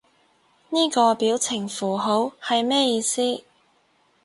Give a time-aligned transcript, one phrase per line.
[0.69, 3.43] 呢個表情符號係咩意思？